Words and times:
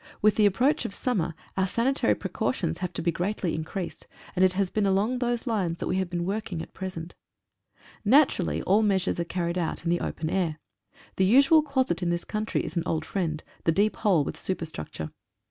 With 0.19 0.33
the 0.35 0.47
approach 0.47 0.83
of 0.83 0.95
summer 0.95 1.35
our 1.55 1.67
sanitary 1.67 2.15
precau 2.15 2.51
tions 2.55 2.79
have 2.79 2.91
to 2.93 3.03
be 3.03 3.11
greatly 3.11 3.53
increased 3.53 4.07
and 4.35 4.43
it 4.43 4.53
has 4.53 4.71
been 4.71 4.87
along 4.87 5.19
those 5.19 5.45
lines 5.45 5.77
that 5.77 5.85
we 5.85 5.97
have 5.97 6.09
been 6.09 6.25
working 6.25 6.59
at 6.63 6.73
present 6.73 7.13
Naturally 8.03 8.63
all 8.63 8.81
measures 8.81 9.19
are 9.19 9.23
carried 9.23 9.59
out 9.59 9.83
in 9.83 9.91
the 9.91 10.01
open 10.01 10.27
air. 10.27 10.57
The 11.17 11.25
usual 11.25 11.61
closet 11.61 12.01
in 12.01 12.09
this 12.09 12.25
country 12.25 12.65
is 12.65 12.75
an 12.75 12.81
old 12.87 13.05
friend— 13.05 13.43
the 13.65 13.71
deep 13.71 13.95
hole 13.97 14.23
with 14.23 14.39
superstructure. 14.39 15.11